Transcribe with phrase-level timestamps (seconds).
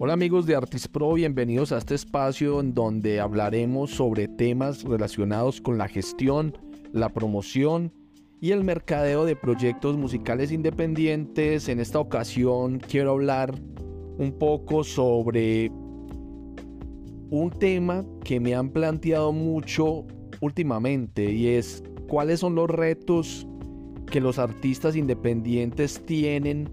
[0.00, 5.60] Hola amigos de Artis Pro, bienvenidos a este espacio en donde hablaremos sobre temas relacionados
[5.60, 6.56] con la gestión,
[6.92, 7.92] la promoción
[8.40, 11.68] y el mercadeo de proyectos musicales independientes.
[11.68, 13.60] En esta ocasión quiero hablar
[14.18, 15.72] un poco sobre
[17.30, 20.06] un tema que me han planteado mucho
[20.40, 23.48] últimamente y es cuáles son los retos
[24.12, 26.70] que los artistas independientes tienen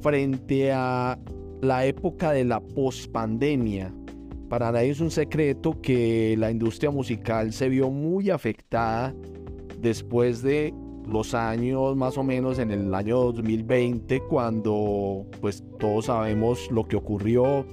[0.00, 1.18] frente a
[1.60, 3.92] la época de la pospandemia.
[4.48, 9.14] Para nadie es un secreto que la industria musical se vio muy afectada
[9.80, 10.72] después de
[11.06, 16.96] los años más o menos en el año 2020 cuando pues todos sabemos lo que
[16.96, 17.64] ocurrió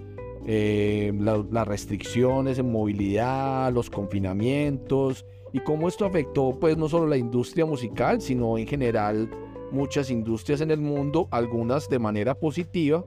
[0.46, 1.12] eh,
[1.52, 7.66] las restricciones en movilidad los confinamientos y cómo esto afectó pues no solo la industria
[7.66, 9.30] musical sino en general
[9.72, 13.04] muchas industrias en el mundo algunas de manera positiva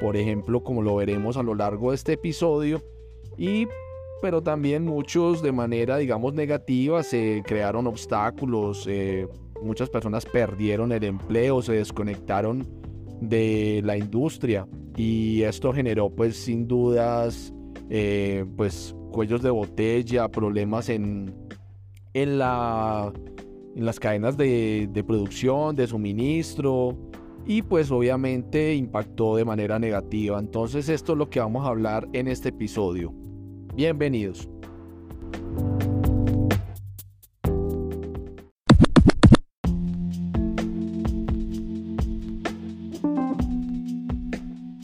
[0.00, 2.82] por ejemplo como lo veremos a lo largo de este episodio.
[3.36, 3.66] Y
[4.22, 9.28] pero también muchos de manera, digamos, negativa, se crearon obstáculos, eh,
[9.62, 12.66] muchas personas perdieron el empleo, se desconectaron
[13.20, 14.66] de la industria.
[14.96, 17.52] Y esto generó pues sin dudas
[17.90, 21.34] eh, pues cuellos de botella, problemas en,
[22.14, 23.12] en, la,
[23.74, 26.96] en las cadenas de, de producción, de suministro
[27.46, 30.38] y pues obviamente impactó de manera negativa.
[30.38, 33.12] Entonces esto es lo que vamos a hablar en este episodio.
[33.74, 34.48] Bienvenidos.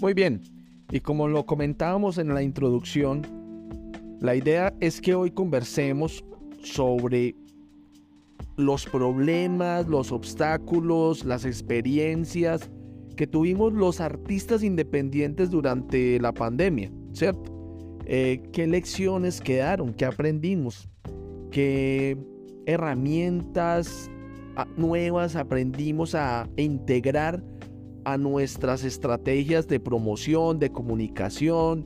[0.00, 0.42] Muy bien,
[0.90, 3.22] y como lo comentábamos en la introducción,
[4.20, 6.24] la idea es que hoy conversemos
[6.62, 7.36] sobre
[8.56, 12.70] los problemas, los obstáculos, las experiencias
[13.16, 17.52] que tuvimos los artistas independientes durante la pandemia, ¿cierto?
[18.06, 20.88] Eh, qué lecciones quedaron, qué aprendimos,
[21.50, 22.16] qué
[22.66, 24.10] herramientas
[24.56, 27.42] ah, nuevas aprendimos a integrar
[28.04, 31.84] a nuestras estrategias de promoción, de comunicación,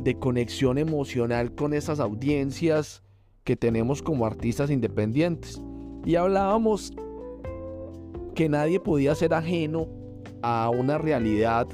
[0.00, 3.02] de conexión emocional con esas audiencias
[3.44, 5.60] que tenemos como artistas independientes.
[6.06, 6.92] Y hablábamos
[8.36, 9.88] que nadie podía ser ajeno
[10.40, 11.66] a una realidad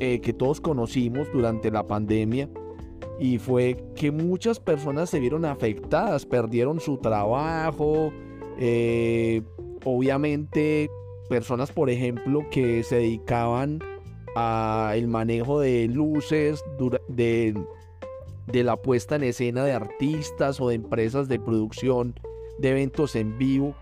[0.00, 2.50] eh, que todos conocimos durante la pandemia
[3.20, 8.12] y fue que muchas personas se vieron afectadas, perdieron su trabajo,
[8.58, 9.42] eh,
[9.84, 10.90] obviamente
[11.28, 13.78] personas por ejemplo que se dedicaban
[14.34, 16.64] al manejo de luces,
[17.08, 17.54] de,
[18.48, 22.14] de la puesta en escena de artistas o de empresas de producción
[22.60, 23.74] de eventos en vivo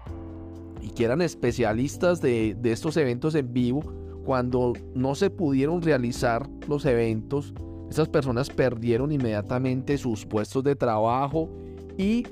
[0.80, 3.82] y que eran especialistas de, de estos eventos en vivo
[4.24, 7.54] cuando no se pudieron realizar los eventos,
[7.90, 11.48] esas personas perdieron inmediatamente sus puestos de trabajo
[11.96, 12.24] y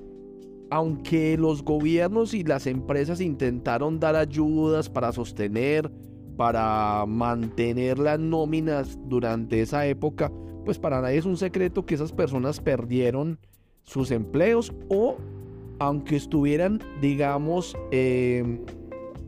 [0.71, 5.91] aunque los gobiernos y las empresas intentaron dar ayudas para sostener,
[6.37, 10.31] para mantener las nóminas durante esa época,
[10.65, 13.39] pues para nadie es un secreto que esas personas perdieron
[13.85, 15.17] sus empleos o
[15.79, 18.61] aunque estuvieran, digamos, eh,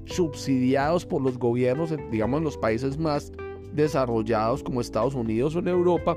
[0.07, 3.33] subsidiados por los gobiernos, digamos, en los países más
[3.73, 6.17] desarrollados como Estados Unidos o en Europa,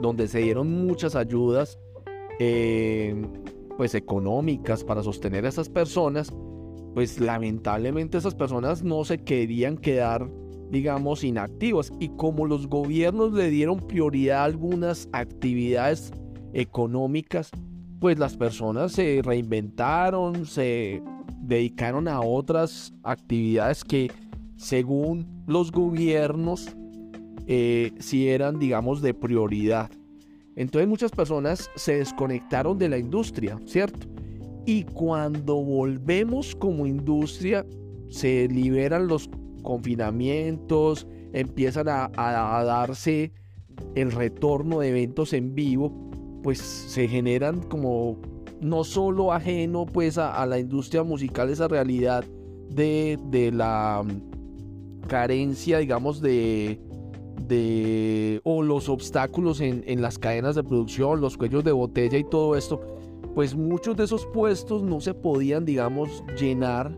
[0.00, 1.78] donde se dieron muchas ayudas
[2.38, 3.14] eh,
[3.76, 6.32] pues económicas para sostener a esas personas,
[6.94, 10.28] pues lamentablemente esas personas no se querían quedar
[10.70, 11.92] digamos inactivas.
[11.98, 16.12] Y como los gobiernos le dieron prioridad a algunas actividades
[16.52, 17.50] económicas,
[18.00, 21.02] pues las personas se reinventaron, se
[21.40, 24.10] dedicaron a otras actividades que
[24.56, 26.74] según los gobiernos
[27.46, 29.90] eh, si eran, digamos, de prioridad.
[30.56, 34.06] Entonces muchas personas se desconectaron de la industria, ¿cierto?
[34.66, 37.66] Y cuando volvemos como industria,
[38.08, 39.28] se liberan los
[39.62, 43.32] confinamientos, empiezan a, a darse
[43.94, 46.09] el retorno de eventos en vivo,
[46.42, 48.18] pues se generan como
[48.60, 52.24] no solo ajeno pues a, la industria musical esa realidad
[52.68, 56.80] de, la mm, carencia digamos de,
[57.48, 62.56] de o los obstáculos en, las cadenas de producción, los cuellos de botella y todo
[62.56, 62.80] esto,
[63.34, 66.94] pues muchos de esos puestos no se podían digamos llenar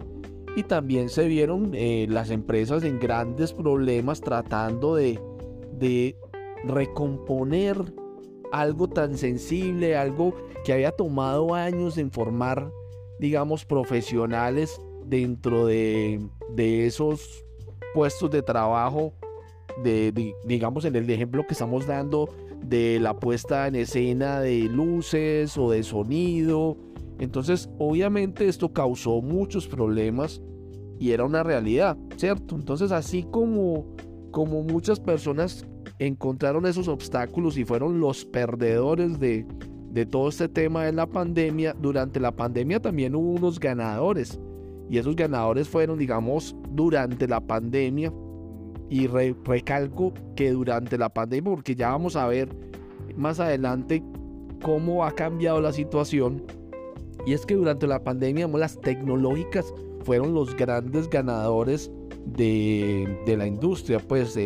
[0.56, 5.18] y también se vieron eh, las empresas en grandes problemas tratando de,
[5.78, 6.16] de
[6.64, 8.01] recomponer
[8.52, 10.34] algo tan sensible, algo
[10.64, 12.70] que había tomado años en formar,
[13.18, 16.20] digamos, profesionales dentro de,
[16.56, 17.44] esos
[17.94, 19.14] puestos de trabajo
[19.82, 22.28] de, digamos, en el ejemplo que estamos dando
[22.62, 26.76] de la puesta en escena de luces o de sonido.
[27.18, 30.42] Entonces, obviamente esto causó muchos problemas
[30.98, 32.54] y era una realidad, ¿cierto?
[32.54, 33.96] Entonces, así como,
[34.30, 35.66] como muchas personas
[36.06, 39.46] encontraron esos obstáculos y fueron los perdedores de,
[39.90, 44.40] de todo este tema de la pandemia, durante la pandemia también hubo unos ganadores.
[44.88, 48.12] Y esos ganadores fueron, digamos, durante la pandemia.
[48.90, 52.48] Y recalco que durante la pandemia, porque ya vamos a ver
[53.16, 54.02] más adelante
[54.62, 56.42] cómo ha cambiado la situación.
[57.26, 59.72] Y es que durante la pandemia las tecnológicas
[60.04, 61.90] fueron los grandes ganadores
[62.26, 64.38] de, de la industria, pues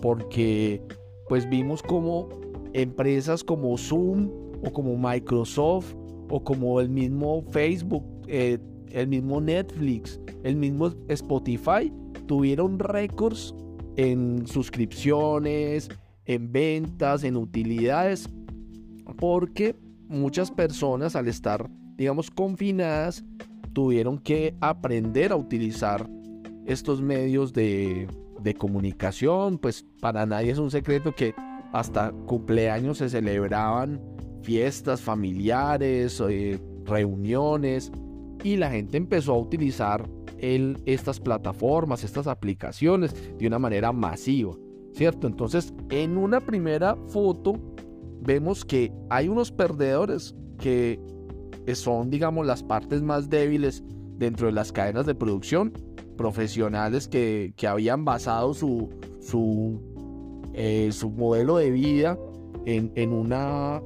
[0.00, 0.82] porque
[1.28, 2.28] pues vimos como
[2.72, 4.30] empresas como Zoom
[4.64, 5.94] o como Microsoft
[6.28, 8.58] o como el mismo Facebook, eh,
[8.90, 11.92] el mismo Netflix, el mismo Spotify
[12.26, 13.54] tuvieron récords
[13.96, 15.88] en suscripciones,
[16.24, 18.28] en ventas, en utilidades,
[19.16, 19.76] porque
[20.08, 23.24] muchas personas al estar, digamos, confinadas,
[23.72, 26.08] tuvieron que aprender a utilizar
[26.66, 28.08] estos medios de,
[28.40, 31.34] de comunicación, pues para nadie es un secreto que
[31.72, 34.00] hasta cumpleaños se celebraban
[34.42, 37.90] fiestas familiares, eh, reuniones,
[38.44, 40.08] y la gente empezó a utilizar
[40.38, 44.54] estas plataformas, estas aplicaciones de una manera masiva,
[44.92, 45.26] ¿cierto?
[45.26, 47.54] Entonces, en una primera foto
[48.20, 51.00] vemos que hay unos perdedores que
[51.72, 53.82] son, digamos, las partes más débiles
[54.18, 55.72] dentro de las cadenas de producción,
[56.16, 58.90] profesionales que, habían basado su,
[59.20, 59.80] su,
[60.54, 62.18] eh, su modelo de vida
[62.64, 63.82] en, en, una,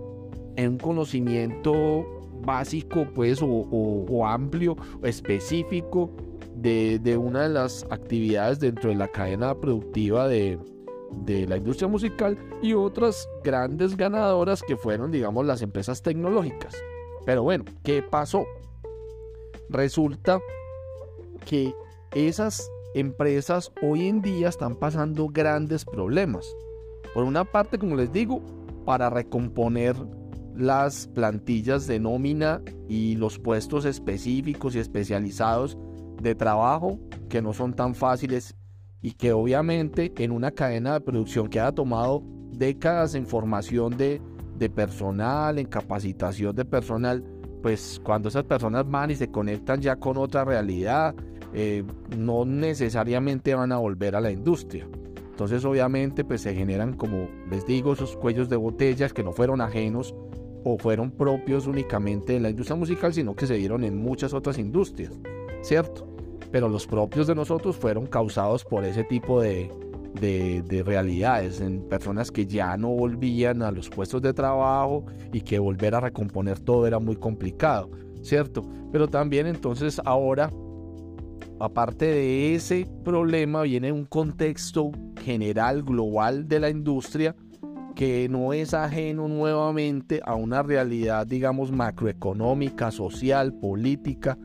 [0.57, 2.07] en un conocimiento
[2.45, 6.11] básico, pues, o, amplio, o específico
[6.57, 10.59] de, una de las actividades dentro de la cadena productiva de,
[11.25, 16.75] de la industria musical y otras grandes ganadoras que fueron, digamos, las empresas tecnológicas.
[17.25, 18.45] Pero bueno, ¿qué pasó?
[19.69, 20.41] Resulta
[21.45, 21.75] que
[22.13, 26.47] esas empresas hoy en día están pasando grandes problemas.
[27.15, 28.43] Por una parte, como les digo,
[28.85, 29.97] para recomponer
[30.57, 35.79] las plantillas de nómina y los puestos específicos y especializados
[36.21, 36.99] de trabajo
[37.29, 38.57] que no son tan fáciles
[39.01, 42.23] y que obviamente en una cadena de producción que ha tomado
[42.53, 44.21] décadas en formación de,
[44.75, 47.25] personal, en capacitación de personal,
[47.63, 51.15] pues cuando esas personas van y se conectan ya con otra realidad,
[51.55, 51.85] eh,
[52.17, 54.89] no necesariamente van a volver a la industria.
[55.31, 59.61] Entonces obviamente pues se generan como les digo esos cuellos de botellas que no fueron
[59.61, 60.15] ajenos
[60.65, 64.59] o fueron propios únicamente de la industria musical, sino que se dieron en muchas otras
[64.59, 65.19] industrias,
[65.63, 66.07] ¿cierto?
[66.51, 69.71] Pero los propios de nosotros fueron causados por ese tipo de,
[70.15, 75.59] de, realidades, en personas que ya no volvían a los puestos de trabajo y que
[75.59, 77.91] volver a recomponer todo era muy complicado,
[78.23, 78.65] ¿cierto?
[78.93, 80.51] Pero también entonces ahora,
[81.61, 84.91] aparte de ese problema, viene un contexto
[85.23, 87.37] general, global de la industria,
[87.95, 94.39] que no es ajeno nuevamente a una realidad, digamos, macroeconómica, social, política,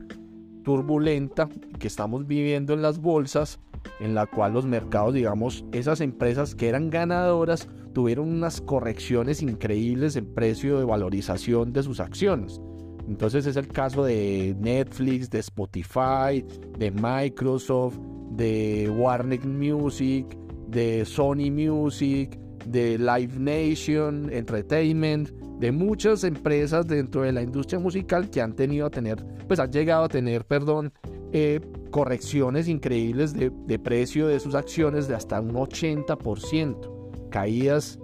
[0.62, 1.48] turbulenta
[1.78, 3.60] que estamos viviendo en las bolsas,
[4.00, 10.16] en la cual los mercados, digamos, esas empresas que eran ganadoras tuvieron unas correcciones increíbles
[10.16, 12.60] en precio de valorización de sus acciones.
[13.08, 16.44] Entonces es el caso de Netflix, de Spotify,
[16.78, 17.98] de Microsoft,
[18.30, 20.26] de Warner Music,
[20.68, 28.28] de Sony Music, de Live Nation, Entertainment, de muchas empresas dentro de la industria musical
[28.28, 30.92] que han tenido a tener, pues han llegado a tener, perdón,
[31.32, 31.60] eh,
[31.90, 37.98] correcciones increíbles de, precio de sus acciones de hasta un 80%, caídas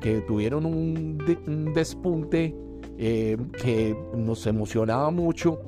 [0.00, 2.54] que tuvieron un, despunte
[2.98, 5.60] eh, que nos emocionaba mucho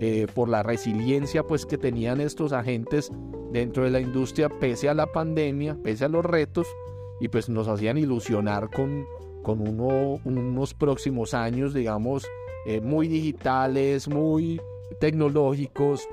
[0.00, 3.12] eh, por la resiliencia pues que tenían estos agentes
[3.52, 6.66] dentro de la industria pese a la pandemia, pese a los retos
[7.20, 9.06] y pues nos hacían ilusionar con,
[9.44, 12.26] unos próximos años, digamos,
[12.66, 14.60] eh, muy digitales, muy
[15.00, 16.08] tecnológicos,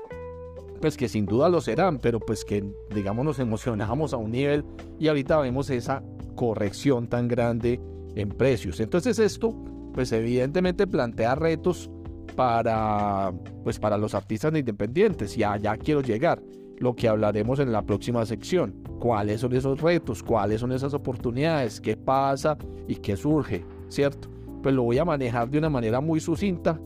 [0.80, 4.64] pues que sin duda lo serán, pero pues que digamos nos emocionamos a un nivel
[4.98, 6.02] y ahorita vemos esa
[6.36, 7.80] corrección tan grande
[8.14, 8.80] en precios.
[8.80, 9.54] Entonces esto
[9.92, 11.90] pues evidentemente plantea retos
[12.36, 13.32] para
[13.62, 16.42] pues para los artistas independientes, ya ya quiero llegar
[16.78, 18.74] lo que hablaremos en la próxima sección.
[18.98, 20.22] ¿Cuáles son esos retos?
[20.22, 21.80] ¿Cuáles son esas oportunidades?
[21.80, 22.58] ¿Qué pasa
[22.88, 23.64] y qué surge?
[23.88, 24.28] ¿Cierto?
[24.62, 26.80] Pues lo voy a manejar de una manera muy sucinta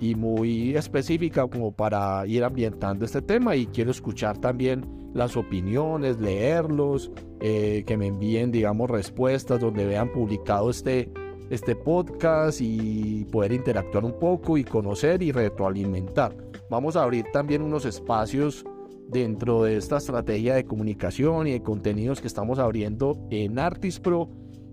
[0.00, 6.20] y muy específica como para ir ambientando este tema y quiero escuchar también las opiniones,
[6.20, 7.10] leerlos,
[7.40, 11.10] eh, que me envíen, digamos, respuestas donde vean publicado este,
[11.50, 16.34] este podcast y poder interactuar un poco y conocer y retroalimentar.
[16.70, 18.64] Vamos a abrir también unos espacios
[19.08, 24.30] dentro de esta estrategia de comunicación y de contenidos que estamos abriendo en Artis Pro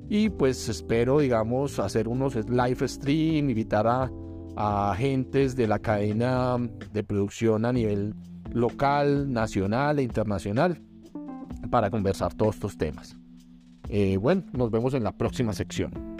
[0.07, 6.57] y pues espero digamos hacer unos live stream, invitar a agentes de la cadena
[6.93, 8.13] de producción a nivel
[8.53, 10.81] local, nacional e internacional
[11.69, 13.17] para conversar todos estos temas.
[13.89, 16.16] Eh, bueno, nos vemos en la próxima sección.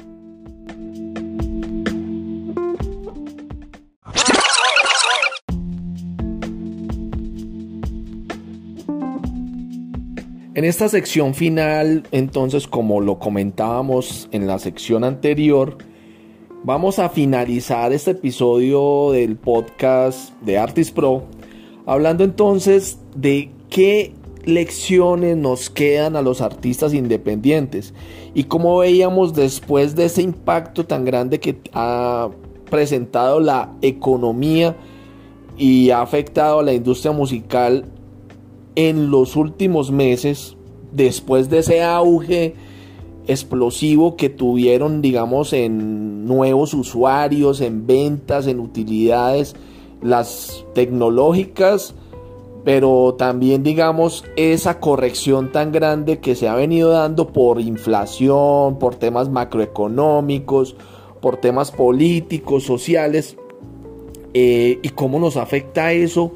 [10.58, 15.78] En esta sección final, entonces, como lo comentábamos en la sección anterior,
[16.64, 21.24] Vamos a finalizar este episodio del podcast de Artis Pro
[21.86, 24.12] hablando entonces de qué
[24.44, 27.94] lecciones nos quedan a los artistas independientes
[28.34, 32.30] y cómo veíamos después de ese impacto tan grande que ha
[32.70, 34.76] presentado la economía
[35.58, 37.86] y ha afectado a la industria musical
[38.78, 40.56] en los últimos meses
[40.92, 42.54] después de ese auge
[43.26, 49.56] explosivo que tuvieron, digamos, en nuevos usuarios, en ventas, en utilidades,
[50.04, 51.96] las tecnológicas,
[52.64, 58.94] pero también, digamos, esa corrección tan grande que se ha venido dando por inflación, por
[58.94, 60.76] temas macroeconómicos,
[61.20, 63.38] por temas políticos, sociales,
[64.36, 66.34] eh, y cómo nos afecta eso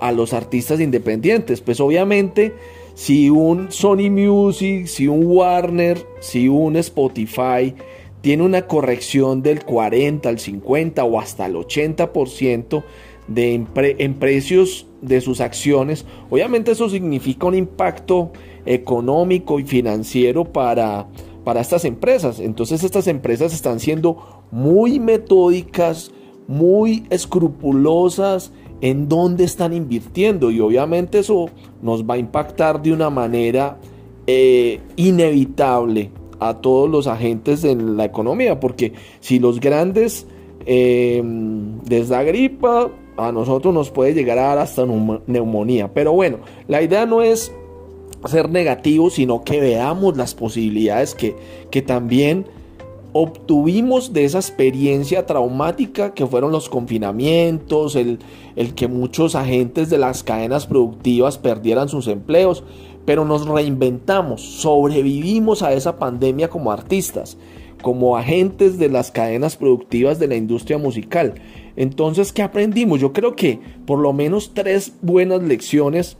[0.00, 1.60] a los artistas independientes.
[1.60, 2.54] Pues obviamente
[2.94, 7.74] si un Sony Music, si un Warner, si un Spotify
[8.20, 12.84] tiene una corrección del 40 al 50 o hasta el 80%
[13.26, 13.66] de
[13.98, 18.32] en precios de sus acciones, obviamente eso significa un impacto
[18.64, 21.08] económico y financiero para,
[21.42, 22.40] para estas empresas.
[22.40, 26.12] Entonces estas empresas están siendo muy metódicas,
[26.46, 30.50] muy escrupulosas en dónde están invirtiendo.
[30.50, 31.50] Y obviamente eso
[31.82, 33.78] nos va a impactar de una manera
[34.26, 40.26] eh, inevitable a todos los agentes en la economía porque si los grandes
[40.66, 41.22] eh,
[41.88, 44.84] les da gripa a nosotros nos puede llegar a dar hasta
[45.26, 45.92] neumonía.
[45.92, 46.38] Pero bueno
[46.68, 47.52] la idea no es
[48.26, 51.36] ser negativo sino que veamos las posibilidades que,
[51.70, 52.46] que también
[53.16, 58.18] obtuvimos de esa experiencia traumática que fueron los confinamientos, el,
[58.56, 62.64] el, que muchos agentes de las cadenas productivas perdieran sus empleos,
[63.04, 67.38] pero nos reinventamos, sobrevivimos a esa pandemia como artistas,
[67.82, 71.34] como agentes de las cadenas productivas de la industria musical.
[71.76, 72.98] Entonces, ¿qué aprendimos?
[72.98, 76.16] Yo creo que por lo menos tres buenas lecciones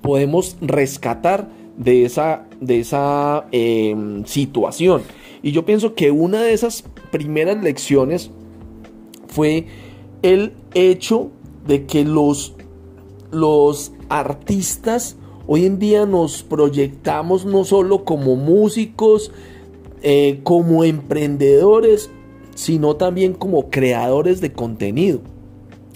[0.00, 5.02] podemos rescatar de esa, de esa em, situación.
[5.44, 8.30] Y yo pienso que una de esas primeras lecciones
[9.28, 9.66] fue
[10.22, 11.32] el hecho
[11.66, 12.54] de que los,
[13.30, 19.32] los artistas hoy en día nos proyectamos no solo como músicos,
[20.00, 22.10] eh, como emprendedores,
[22.54, 25.20] sino también como creadores de contenido.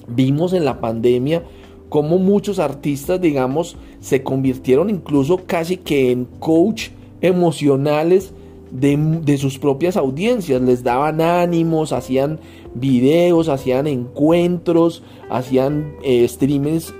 [0.08, 1.42] Vimos en la pandemia
[1.88, 6.90] cómo muchos artistas, digamos, se convirtieron incluso casi que en coach
[7.22, 8.34] emocionales
[8.70, 12.40] de, sus propias audiencias, les daban ánimos, hacían
[12.74, 16.28] videos, hacían encuentros, hacían eh,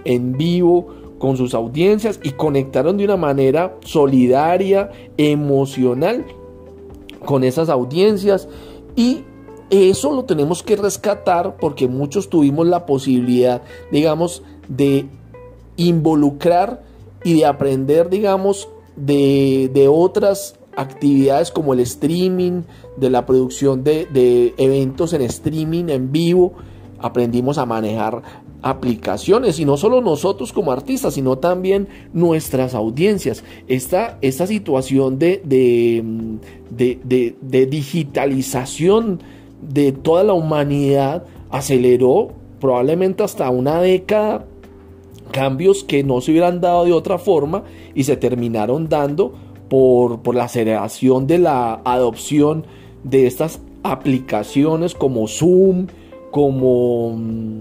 [0.04, 0.86] en vivo
[1.18, 6.24] con sus audiencias y conectaron de una manera solidaria, emocional
[7.24, 8.48] con esas audiencias.
[8.94, 9.24] Y
[9.70, 15.06] eso lo tenemos que rescatar porque muchos tuvimos la posibilidad, digamos, de
[15.76, 16.82] involucrar
[17.24, 22.62] y de aprender, digamos, de, de otras actividades como el streaming,
[22.96, 26.52] de la producción de, eventos en streaming, en vivo.
[27.00, 28.22] Aprendimos a manejar
[28.62, 33.42] aplicaciones y no solo nosotros como artistas, sino también nuestras audiencias.
[33.66, 39.20] Esta, esta situación de, de, de, digitalización
[39.60, 42.30] de toda la humanidad aceleró
[42.60, 44.46] probablemente hasta una década
[45.32, 49.34] cambios que no se hubieran dado de otra forma y se terminaron dando
[49.68, 52.66] por, la aceleración de la adopción
[53.04, 55.86] de estas aplicaciones como Zoom,
[56.30, 57.60] como mm,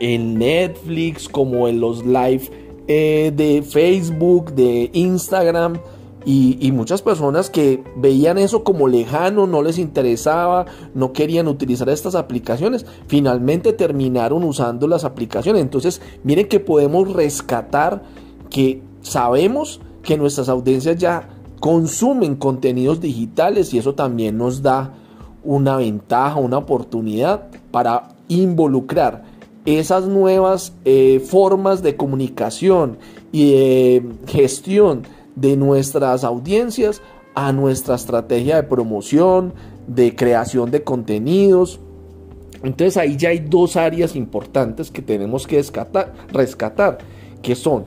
[0.00, 2.50] en Netflix, como en los live
[2.86, 5.78] eh, de Facebook, de Instagram,
[6.26, 10.64] Y, muchas personas que veían eso como lejano, no les interesaba,
[10.94, 15.60] no querían utilizar estas aplicaciones, finalmente terminaron usando las aplicaciones.
[15.60, 18.04] Entonces, miren que podemos rescatar
[18.48, 21.28] que sabemos que nuestras audiencias ya
[21.60, 24.94] consumen contenidos digitales y eso también nos da
[25.42, 29.24] una ventaja, una oportunidad para involucrar
[29.64, 32.98] esas nuevas eh, formas de comunicación
[33.32, 35.02] y de gestión
[35.36, 37.02] de nuestras audiencias
[37.34, 39.54] a nuestra estrategia de promoción,
[39.86, 41.80] de creación de contenidos.
[42.62, 45.62] Entonces ahí ya hay dos áreas importantes que tenemos que
[46.32, 46.98] rescatar,
[47.42, 47.86] que son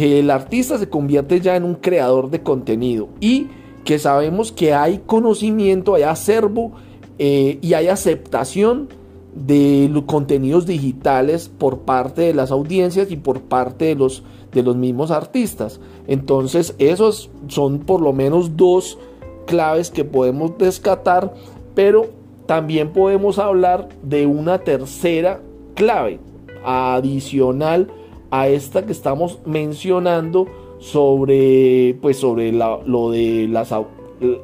[0.00, 3.48] que el artista se convierte ya en un creador de contenido y
[3.84, 6.72] que sabemos que hay conocimiento, hay acervo
[7.18, 8.88] eh, y hay aceptación
[9.34, 14.62] de los contenidos digitales por parte de las audiencias y por parte de los, de
[14.62, 15.80] los mismos artistas.
[16.06, 18.96] Entonces, esos son por lo menos dos
[19.44, 21.34] claves que podemos descatar,
[21.74, 22.06] pero
[22.46, 25.42] también podemos hablar de una tercera
[25.74, 26.20] clave
[26.64, 27.92] adicional
[28.30, 30.46] a esta que estamos mencionando
[30.78, 33.72] sobre pues sobre lo de las,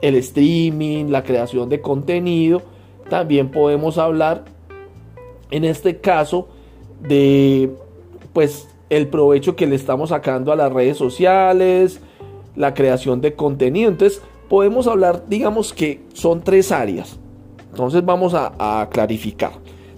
[0.02, 2.62] el streaming, la creación de contenido,
[3.08, 4.44] también podemos hablar
[5.50, 6.48] en este caso
[7.00, 7.70] de
[8.32, 12.00] pues el provecho que le estamos sacando a las redes sociales,
[12.54, 13.88] la creación de contenido.
[13.88, 17.18] Entonces podemos hablar, digamos que son tres áreas.
[17.70, 19.52] Entonces vamos a, a clarificar.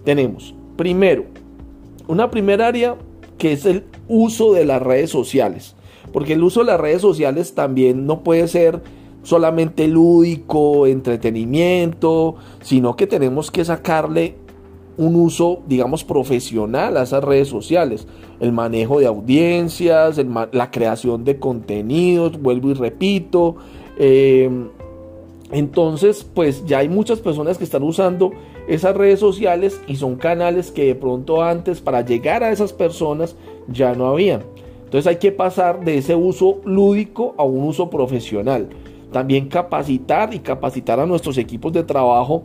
[0.04, 1.24] Tenemos primero,
[2.06, 2.96] una primera área
[3.38, 5.74] que es el uso de las redes sociales.
[6.12, 8.82] Porque el uso de las redes sociales también no puede ser
[9.22, 14.36] solamente lúdico, entretenimiento, sino que tenemos que sacarle
[14.96, 18.06] un uso, digamos, profesional a esas redes sociales.
[18.40, 20.20] El manejo de audiencias,
[20.52, 23.56] la creación de contenidos, vuelvo y repito.
[23.96, 24.68] Em,
[25.52, 28.32] entonces, pues ya hay muchas personas que están usando
[28.68, 33.36] esas redes sociales y son canales que de pronto antes para llegar a esas personas
[33.66, 34.42] ya no habían.
[34.84, 38.68] Entonces hay que pasar de ese uso lúdico a un uso profesional.
[39.12, 42.44] También capacitar y capacitar a nuestros equipos de trabajo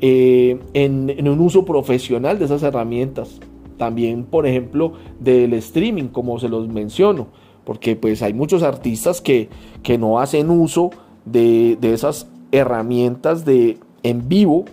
[0.00, 3.40] eh, en, un uso profesional de esas herramientas.
[3.76, 7.28] También, por ejemplo, del streaming, como se los menciono,
[7.64, 9.48] porque pues hay muchos artistas que,
[9.82, 10.90] que no hacen uso
[11.24, 14.64] de, esas herramientas de en vivo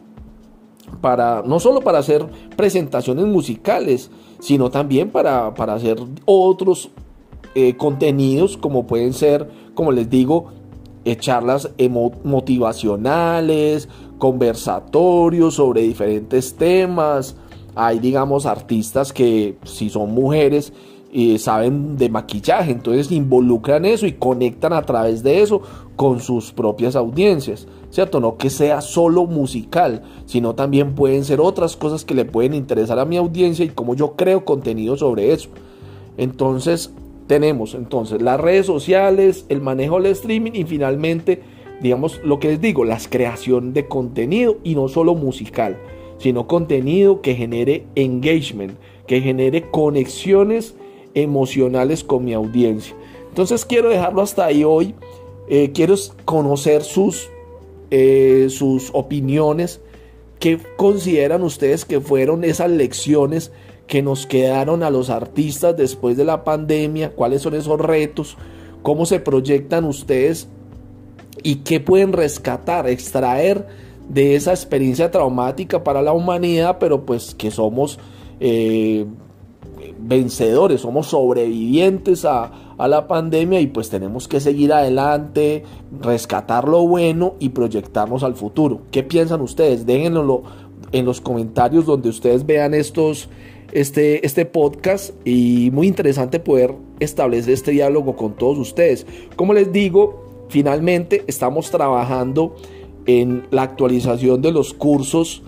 [1.00, 2.26] para no solo para hacer
[2.56, 6.90] presentaciones musicales, sino también para, hacer otros
[7.56, 10.48] eh, contenidos como pueden ser, como les digo,
[11.06, 11.70] eh, charlas
[12.24, 17.36] motivacionales, conversatorios sobre diferentes temas.
[17.74, 20.74] Hay, digamos, artistas que si son mujeres
[21.40, 25.62] saben de maquillaje, entonces involucran eso y conectan a través de eso
[25.96, 28.20] con sus propias audiencias, ¿cierto?
[28.20, 32.98] No que sea solo musical, sino también pueden ser otras cosas que le pueden interesar
[33.00, 35.50] a mi audiencia y como yo creo contenido sobre eso.
[36.18, 36.94] Entonces,
[37.28, 41.42] tenemos entonces las redes sociales, el manejo del streaming y finalmente
[41.82, 45.78] digamos, lo que les digo, la creación de contenido y no solo musical,
[46.20, 48.74] sino contenido que genere engagement,
[49.08, 50.76] que genere conexiones
[51.14, 52.96] emocionales con mi audiencia.
[53.30, 54.96] Entonces quiero dejarlo hasta ahí hoy.
[55.48, 55.96] Eh, quiero
[56.26, 57.30] conocer sus,
[57.90, 59.82] eh, sus opiniones.
[60.40, 63.52] ¿Qué consideran ustedes que fueron esas lecciones
[63.88, 67.12] que nos quedaron a los artistas después de la pandemia?
[67.12, 68.38] ¿Cuáles son esos retos?
[68.82, 70.48] ¿Cómo se proyectan ustedes
[71.44, 73.68] y qué pueden rescatar, extraer
[74.10, 78.00] de esa experiencia traumática para la humanidad, pero pues que somos
[78.40, 79.06] eh,
[80.02, 85.64] vencedores, somos sobrevivientes a, a, la pandemia y pues tenemos que seguir adelante,
[86.02, 88.82] rescatar lo bueno y proyectarnos al futuro.
[88.92, 89.86] ¿Qué piensan ustedes?
[89.86, 90.44] Déjenlo
[90.92, 93.30] en los comentarios donde ustedes vean estos,
[93.72, 99.06] este, este podcast y muy interesante poder establecer este diálogo con todos ustedes.
[99.36, 102.58] Como les digo, Finalmente, estamos trabajando
[103.06, 105.44] en la actualización de los cursos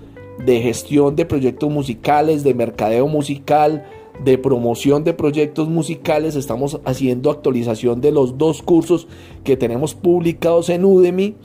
[0.45, 3.85] de gestión de proyectos musicales, de mercadeo musical,
[4.23, 6.35] de promoción de proyectos musicales.
[6.35, 9.07] Estamos haciendo actualización de los dos cursos
[9.43, 11.35] que tenemos publicados en Udemy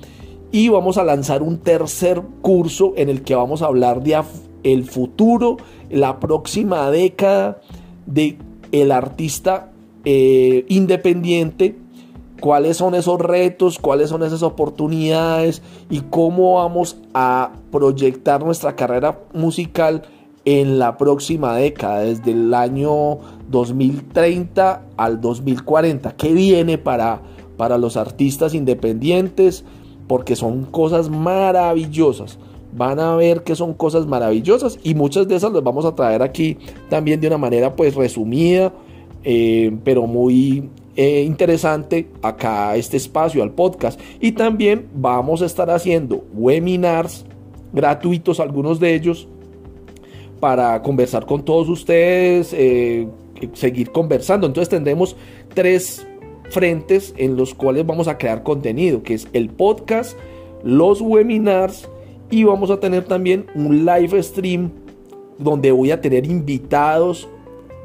[0.50, 4.20] y vamos a lanzar un tercer curso en el que vamos a hablar de
[4.62, 5.56] el futuro,
[5.90, 7.60] la próxima década
[8.06, 8.38] de
[8.72, 9.72] el artista
[10.04, 11.76] eh, independiente
[12.40, 19.20] cuáles son esos retos, cuáles son esas oportunidades y cómo vamos a proyectar nuestra carrera
[19.32, 20.02] musical
[20.48, 23.18] en la próxima década, desde el año
[23.50, 26.16] 2030 al 2040.
[26.16, 27.20] ¿Qué viene para,
[27.58, 29.66] para los artistas independientes,
[30.06, 32.38] porque son cosas maravillosas.
[32.74, 36.22] Van a ver que son cosas maravillosas y muchas de esas las vamos a traer
[36.22, 36.56] aquí
[36.88, 38.72] también de una manera pues resumida,
[39.24, 44.00] eh, pero muy eh, interesante acá a este espacio, al podcast.
[44.18, 47.26] Y también vamos a estar haciendo webinars
[47.74, 49.28] gratuitos, algunos de ellos,
[50.40, 53.08] para conversar con todos ustedes, eh,
[53.54, 54.46] seguir conversando.
[54.46, 55.16] Entonces tendremos
[55.54, 56.06] tres
[56.50, 60.16] frentes en los cuales vamos a crear contenido, que es el podcast,
[60.62, 61.88] los webinars
[62.30, 64.70] y vamos a tener también un live stream
[65.38, 67.28] donde voy a tener invitados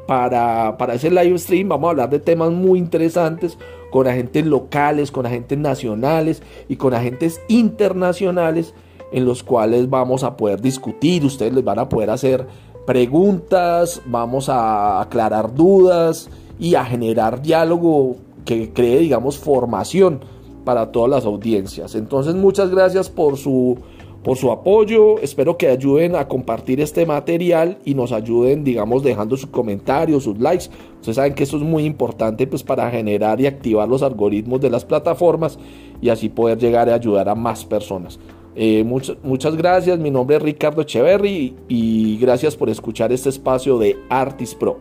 [0.06, 1.68] para, para ese live stream.
[1.68, 3.58] Vamos a hablar de temas muy interesantes
[3.90, 8.74] con agentes locales, con agentes nacionales y con agentes internacionales
[9.14, 12.48] en los cuales vamos a poder discutir, ustedes les van a poder hacer
[12.84, 20.20] preguntas, vamos a aclarar dudas y a generar diálogo que cree, digamos, formación
[20.64, 21.94] para todas las audiencias.
[21.94, 23.78] Entonces, muchas gracias por su,
[24.24, 25.20] por su apoyo.
[25.20, 30.40] Espero que ayuden a compartir este material y nos ayuden, digamos, dejando sus comentarios, sus
[30.40, 30.70] likes.
[30.96, 34.70] Ustedes saben que eso es muy importante pues, para generar y activar los algoritmos de
[34.70, 35.56] las plataformas
[36.00, 38.18] y así poder llegar a ayudar a más personas.
[38.56, 43.78] Eh, muchas, muchas gracias, mi nombre es Ricardo Echeverry y gracias por escuchar este espacio
[43.78, 44.78] de Artis Pro.